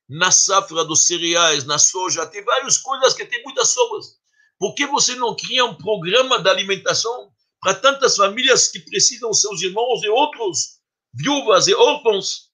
[0.09, 4.19] Na safra dos cereais, na soja, tem várias coisas que tem muitas sobras.
[4.59, 9.63] Por que você não cria um programa de alimentação para tantas famílias que precisam seus
[9.63, 10.81] irmãos e outros,
[11.15, 12.51] viúvas e órfãos?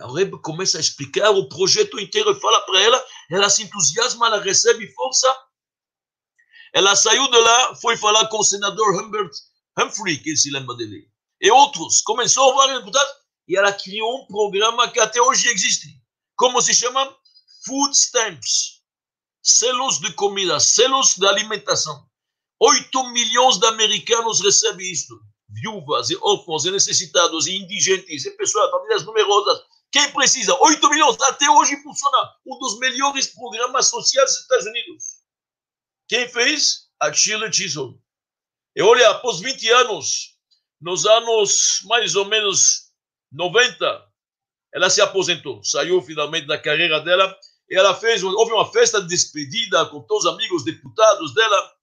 [0.00, 4.40] A Rebbe começa a explicar o projeto inteiro fala para ela, ela se entusiasma, ela
[4.40, 5.36] recebe força.
[6.72, 9.30] Ela saiu de lá, foi falar com o senador Humbert
[9.78, 11.08] Humphrey, que se lembra dele,
[11.40, 12.02] e outros.
[12.02, 13.12] Começou a vários deputados
[13.48, 15.97] e ela criou um programa que até hoje existe.
[16.38, 17.14] Como se chama?
[17.66, 18.78] Food Stamps
[19.48, 22.06] selos de comida, selos de alimentação.
[22.60, 25.18] 8 milhões de americanos recebem isto.
[25.48, 29.60] Viúvas e órfãos e necessitados e indigentes e pessoas, famílias numerosas.
[29.90, 30.54] Quem precisa?
[30.60, 31.16] 8 milhões.
[31.22, 35.04] Até hoje funciona um dos melhores programas sociais dos Estados Unidos.
[36.08, 36.88] Quem fez?
[37.00, 37.96] A Shirley Chisholm.
[38.76, 40.36] E olha, após 20 anos,
[40.80, 42.90] nos anos mais ou menos
[43.32, 44.07] 90,
[44.74, 45.62] ela se aposentou.
[45.64, 47.36] Saiu finalmente da carreira dela
[47.70, 51.74] ela fez, houve uma festa de despedida com todos os amigos deputados dela.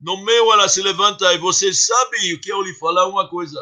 [0.00, 3.58] No meio ela se levanta e você sabe o que eu lhe falar uma coisa.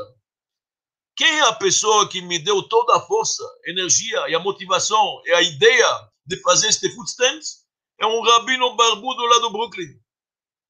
[1.16, 5.32] Quem é a pessoa que me deu toda a força, energia e a motivação e
[5.32, 7.64] a ideia de fazer este footstands?
[7.98, 9.96] É um rabino barbudo lá do Brooklyn,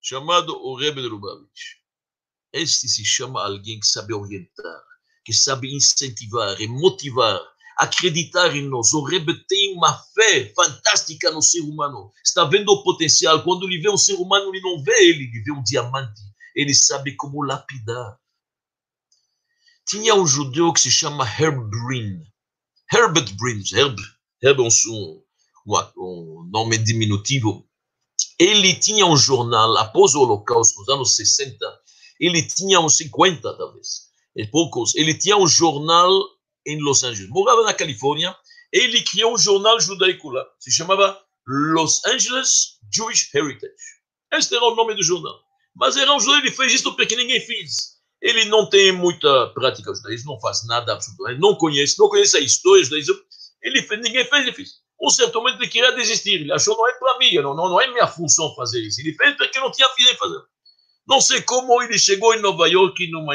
[0.03, 1.77] chamado o Rebbe de Lubavitch.
[2.53, 4.83] Este se chama alguém que sabe orientar,
[5.25, 7.41] que sabe incentivar e motivar,
[7.77, 8.93] acreditar em nós.
[8.93, 12.13] O Rebbe tem uma fé fantástica no ser humano.
[12.25, 13.43] Está vendo o potencial.
[13.43, 16.23] Quando ele vê um ser humano, ele não vê ele, ele vê um diamante.
[16.55, 18.19] Ele sabe como lapidar.
[19.87, 22.23] Tinha um judeu que se chama Herb Brin.
[22.93, 23.63] Herbert Brin.
[23.73, 23.97] Herb,
[24.43, 25.23] Herb é um,
[25.97, 27.67] um, nome diminutivo.
[28.39, 31.57] Ele tinha um jornal, após o Holocausto, nos anos 60,
[32.21, 34.95] ele tinha uns 50, talvez, e poucos.
[34.95, 36.11] Ele tinha um jornal
[36.67, 37.31] em Los Angeles.
[37.31, 38.37] Morava na Califórnia.
[38.73, 40.45] Ele criou um jornal judaico lá.
[40.59, 43.75] Se chamava Los Angeles Jewish Heritage.
[44.33, 45.39] Este era o nome do jornal.
[45.75, 47.95] Mas era um judeu, ele fez isso porque ninguém fez.
[48.23, 52.41] Ele não tem muita prática judaísmo, não faz nada absolutamente, não conhece, não conhece a
[52.41, 53.17] história judaísmo.
[53.63, 54.71] Ele fez, ninguém fez, ele fez.
[55.01, 56.41] Um certo momento ele queria desistir.
[56.41, 59.01] Ele achou não é para mim, não, não, não é minha função fazer isso.
[59.01, 60.41] Ele fez porque não tinha fim de fazer.
[61.07, 63.35] Não sei como ele chegou em Nova York numa,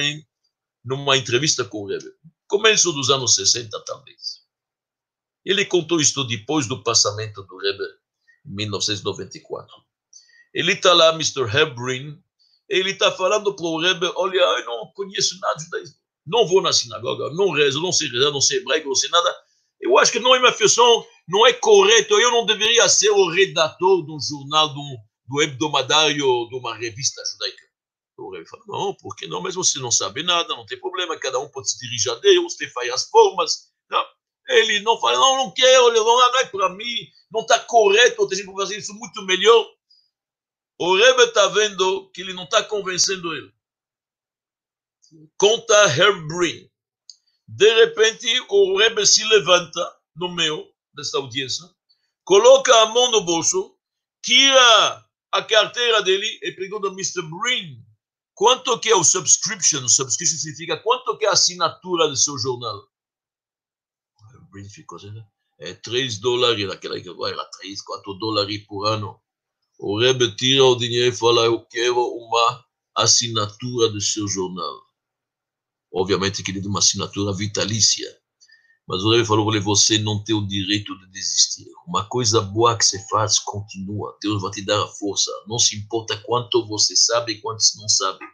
[0.83, 2.09] numa entrevista com o Rebbe.
[2.49, 4.39] Começo dos anos 60, talvez.
[5.45, 7.83] Ele contou isto depois do passamento do Rebbe,
[8.43, 9.71] em 1994.
[10.51, 11.43] Ele está lá, Mr.
[11.43, 12.19] Hebrin,
[12.67, 15.95] ele está falando para o Rebbe, olha, eu não conheço nada de judaísmo.
[16.25, 19.35] Não vou na sinagoga, não rezo, não sei rezar, não sei hebraico, não sei nada.
[19.79, 22.19] Eu acho que não é minha função, não é correto.
[22.19, 24.97] Eu não deveria ser o redator de um jornal, um,
[25.27, 27.68] do hebdomadário de uma revista judaica.
[28.19, 29.41] O rei fala, não, por que não?
[29.41, 32.55] Mas você não sabe nada, não tem problema, cada um pode se dirigir a Deus,
[32.55, 33.71] tem as formas.
[33.89, 34.05] Não.
[34.49, 38.47] Ele não fala, não, não quero, não, é para mim, não está correto, eu tenho
[38.47, 39.71] que fazer isso muito melhor.
[40.79, 43.53] O Rebbe está vendo que ele não está convencendo ele.
[45.37, 46.69] Conta Herbrin.
[47.47, 51.65] De repente, o Rebbe se levanta no meio desta audiência,
[52.23, 53.77] coloca a mão no bolso,
[54.21, 57.21] tira a carteira dele e pergunta Mr.
[57.23, 57.88] Brin
[58.39, 59.83] quanto que é o subscription.
[59.83, 62.87] O subscription significa quanto que é a assinatura do seu jornal.
[64.49, 65.13] Brin ficou assim,
[65.59, 69.19] é 3 dólares, naquela época era 3, 4 dólares por ano.
[69.77, 72.65] O Rebbe tira o dinheiro e fala, eu quero uma
[72.95, 74.83] assinatura do seu jornal.
[75.91, 78.07] Obviamente que ele uma assinatura vitalícia.
[78.89, 81.67] Mas o rei falou: olha, você não tem o direito de desistir.
[81.87, 84.17] Uma coisa boa que você faz, continua.
[84.19, 85.31] Deus vai te dar a força.
[85.47, 88.25] Não se importa quanto você sabe e quanto você não sabe.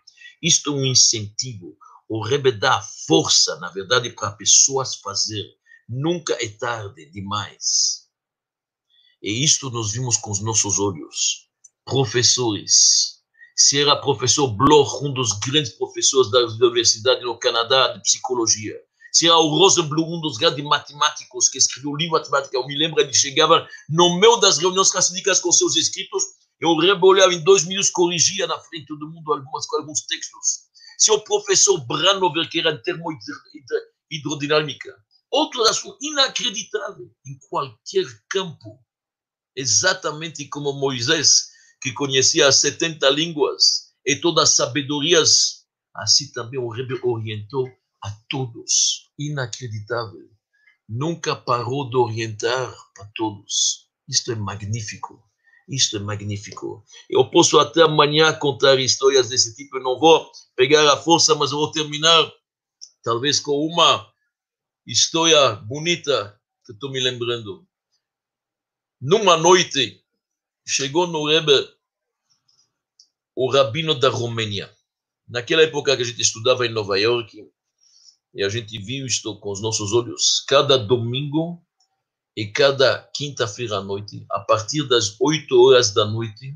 [0.41, 1.75] Isto é um incentivo.
[2.07, 5.43] O Rebbe dá força, na verdade, para pessoas fazer.
[5.89, 8.05] Nunca é tarde demais.
[9.21, 11.49] E isto nós vimos com os nossos olhos.
[11.83, 13.15] Professores.
[13.57, 18.75] Se era professor Bloch, um dos grandes professores da universidade no Canadá de psicologia,
[19.23, 22.99] era o Rosenblum, um dos grandes matemáticos que escreveu o livro matemática, eu me lembro,
[22.99, 26.23] ele chegava no meio das reuniões racídicas com seus escritos,
[26.59, 30.65] eu rebolhava em dois minutos, corrigia na frente todo mundo algumas, alguns textos.
[30.97, 34.93] Se o professor Branover, que era de termohidrodinâmica,
[35.31, 38.79] outro assunto inacreditável em qualquer campo,
[39.55, 41.49] exatamente como Moisés,
[41.81, 47.67] que conhecia as 70 línguas e todas as sabedorias, assim também o Rebbe orientou
[48.03, 49.11] a todos.
[49.17, 50.29] Inacreditável.
[50.87, 52.69] Nunca parou de orientar
[52.99, 53.89] a todos.
[54.07, 55.23] Isto é magnífico.
[55.67, 56.85] Isto é magnífico.
[57.09, 59.77] Eu posso até amanhã contar histórias desse tipo.
[59.77, 62.31] Eu não vou pegar a força, mas vou terminar,
[63.03, 64.07] talvez, com uma
[64.85, 67.67] história bonita que estou me lembrando.
[69.01, 70.03] Numa noite,
[70.65, 71.75] chegou no Rebbe
[73.35, 74.73] o rabino da Romênia.
[75.27, 77.51] Naquela época que a gente estudava em Nova York,
[78.35, 80.43] e a gente viu isto com os nossos olhos.
[80.45, 81.63] Cada domingo
[82.35, 86.53] e cada quinta-feira à noite, a partir das 8 horas da noite,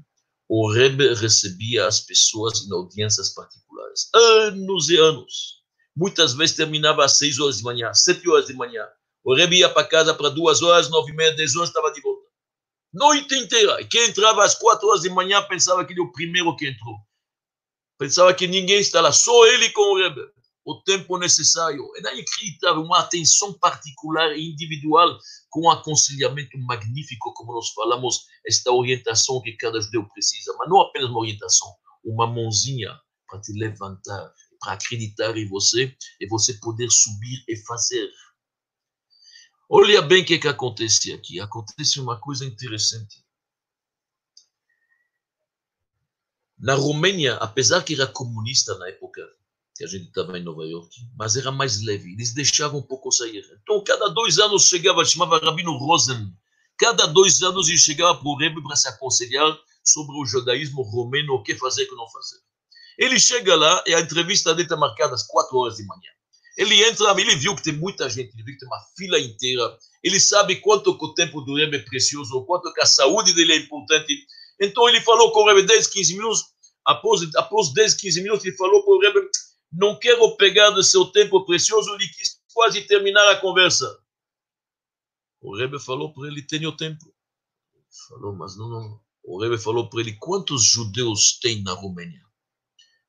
[0.49, 4.09] o Rebbe recebia as pessoas em audiências particulares.
[4.13, 5.59] Anos e anos.
[5.95, 8.85] Muitas vezes terminava às 6 horas de manhã, 7 horas de manhã.
[9.23, 12.01] O Rebbe ia para casa para duas horas, nove e meia, dez horas, estava de
[12.01, 12.27] volta.
[12.93, 13.79] Noite inteira.
[13.79, 16.67] E quem entrava às quatro horas de manhã pensava que ele é o primeiro que
[16.67, 16.95] entrou.
[17.97, 21.85] Pensava que ninguém está lá, só ele com o Rebbe o tempo necessário.
[21.95, 25.17] É inacreditável, uma atenção particular e individual
[25.49, 30.53] com um aconselhamento magnífico, como nós falamos, esta orientação que cada judeu precisa.
[30.57, 32.97] Mas não apenas uma orientação, uma mãozinha
[33.27, 38.09] para te levantar, para acreditar em você e você poder subir e fazer.
[39.69, 41.39] Olha bem o que, que acontece aqui.
[41.39, 43.23] Acontece uma coisa interessante.
[46.57, 49.21] Na Romênia, apesar que era comunista na época,
[49.79, 53.09] que a gente estava em Nova York, mas era mais leve, eles deixavam um pouco
[53.13, 53.41] sair.
[53.63, 56.33] Então, cada dois anos chegava, chamava Rabino Rosen,
[56.77, 61.35] cada dois anos ele chegava para o Rebbe para se aconselhar sobre o judaísmo romeno,
[61.35, 62.35] o que fazer e o que não fazer.
[62.97, 66.11] Ele chega lá e a entrevista dele está marcada às quatro horas de manhã.
[66.57, 69.77] Ele entra, ele viu que tem muita gente, ele viu que tem uma fila inteira.
[70.03, 74.13] Ele sabe quanto o tempo do Rebbe é precioso, quanto a saúde dele é importante.
[74.59, 76.43] Então ele falou com o Rebbe 10, 15 minutos.
[76.85, 79.29] Após, após 10, 15 minutos, ele falou para o Rebbe:
[79.71, 81.93] Não quero pegar do seu tempo precioso.
[81.93, 83.99] Ele quis quase terminar a conversa.
[85.41, 87.13] O Rebbe falou para ele: Tenho tempo.
[87.73, 89.01] Ele falou, mas não, não.
[89.23, 92.25] O Rebbe falou para ele: Quantos judeus tem na Romênia?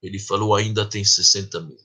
[0.03, 1.79] Ele falou: Ainda tem 60 mil.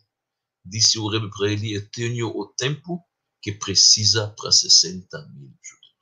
[0.63, 3.03] Disse o Rebbe para ele: Eu tenho o tempo
[3.41, 5.95] que precisa para 60 mil judeus.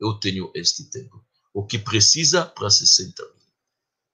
[0.00, 1.24] Eu tenho este tempo.
[1.52, 3.42] O que precisa para 60 mil.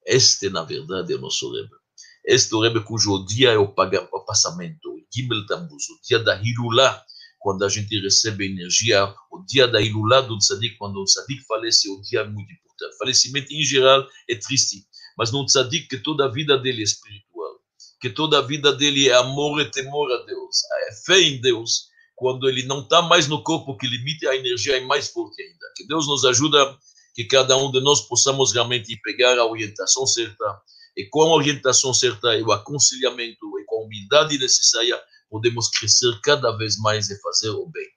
[0.05, 1.78] Este, na verdade, é o nosso Rebbe.
[2.25, 7.03] Este o Rebbe cujo dia é o, o passamento, o Gimel o dia da Hilulah,
[7.39, 11.89] quando a gente recebe energia, o dia da Ilulá do Tzadik, quando o Tzadik falece,
[11.89, 12.97] é um dia muito importante.
[12.97, 14.85] Falecimento em geral é triste,
[15.17, 17.59] mas no Tzadik que toda a vida dele é espiritual,
[18.01, 20.57] que toda a vida dele é amor e temor a Deus,
[20.89, 24.75] é fé em Deus, quando ele não está mais no corpo que limite a energia
[24.75, 25.65] é mais forte ainda.
[25.77, 26.77] Que Deus nos ajuda,
[27.15, 30.61] que cada um de nós possamos realmente pegar a orientação certa,
[30.99, 36.19] e com a orientação certa e o aconselhamento e com a humildade necessária, podemos crescer
[36.21, 37.89] cada vez mais e fazer o bem.